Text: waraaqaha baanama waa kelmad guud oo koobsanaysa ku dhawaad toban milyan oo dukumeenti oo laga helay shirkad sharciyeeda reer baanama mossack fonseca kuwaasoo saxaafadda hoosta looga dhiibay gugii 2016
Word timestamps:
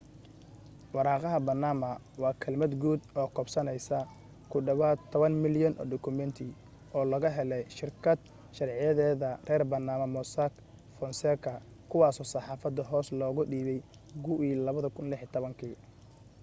waraaqaha 0.95 1.39
baanama 1.47 1.89
waa 2.21 2.39
kelmad 2.43 2.73
guud 2.81 3.01
oo 3.21 3.27
koobsanaysa 3.35 3.97
ku 4.51 4.57
dhawaad 4.67 4.99
toban 5.11 5.33
milyan 5.43 5.73
oo 5.77 5.89
dukumeenti 5.93 6.47
oo 6.95 7.03
laga 7.11 7.29
helay 7.37 7.63
shirkad 7.77 8.19
sharciyeeda 8.55 9.29
reer 9.47 9.63
baanama 9.71 10.05
mossack 10.15 10.53
fonseca 10.97 11.53
kuwaasoo 11.89 12.31
saxaafadda 12.33 12.83
hoosta 12.91 13.13
looga 13.21 13.43
dhiibay 13.51 13.79
gugii 14.25 14.53
2016 14.55 15.77